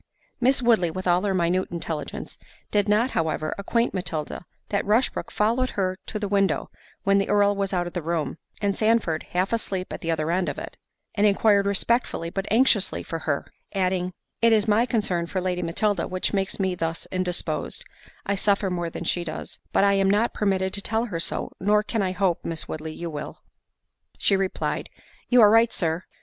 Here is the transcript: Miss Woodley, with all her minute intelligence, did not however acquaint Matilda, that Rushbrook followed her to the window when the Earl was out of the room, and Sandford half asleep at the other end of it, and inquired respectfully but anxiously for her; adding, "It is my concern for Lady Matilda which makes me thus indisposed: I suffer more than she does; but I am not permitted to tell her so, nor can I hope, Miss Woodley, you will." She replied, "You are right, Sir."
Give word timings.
Miss 0.39 0.63
Woodley, 0.63 0.89
with 0.89 1.05
all 1.05 1.21
her 1.21 1.33
minute 1.35 1.69
intelligence, 1.69 2.39
did 2.71 2.89
not 2.89 3.11
however 3.11 3.53
acquaint 3.59 3.93
Matilda, 3.93 4.47
that 4.69 4.83
Rushbrook 4.83 5.29
followed 5.29 5.69
her 5.77 5.95
to 6.07 6.17
the 6.17 6.27
window 6.27 6.71
when 7.03 7.19
the 7.19 7.29
Earl 7.29 7.55
was 7.55 7.71
out 7.71 7.85
of 7.85 7.93
the 7.93 8.01
room, 8.01 8.39
and 8.63 8.75
Sandford 8.75 9.21
half 9.33 9.53
asleep 9.53 9.93
at 9.93 10.01
the 10.01 10.09
other 10.09 10.31
end 10.31 10.49
of 10.49 10.57
it, 10.57 10.75
and 11.13 11.27
inquired 11.27 11.67
respectfully 11.67 12.31
but 12.31 12.51
anxiously 12.51 13.03
for 13.03 13.19
her; 13.19 13.45
adding, 13.75 14.11
"It 14.41 14.53
is 14.53 14.67
my 14.67 14.87
concern 14.87 15.27
for 15.27 15.39
Lady 15.39 15.61
Matilda 15.61 16.07
which 16.07 16.33
makes 16.33 16.59
me 16.59 16.73
thus 16.73 17.05
indisposed: 17.11 17.85
I 18.25 18.33
suffer 18.33 18.71
more 18.71 18.89
than 18.89 19.03
she 19.03 19.23
does; 19.23 19.59
but 19.71 19.83
I 19.83 19.93
am 19.93 20.09
not 20.09 20.33
permitted 20.33 20.73
to 20.73 20.81
tell 20.81 21.05
her 21.05 21.19
so, 21.19 21.51
nor 21.59 21.83
can 21.83 22.01
I 22.01 22.13
hope, 22.13 22.43
Miss 22.43 22.67
Woodley, 22.67 22.91
you 22.93 23.11
will." 23.11 23.43
She 24.17 24.35
replied, 24.35 24.89
"You 25.29 25.41
are 25.43 25.51
right, 25.51 25.71
Sir." 25.71 26.05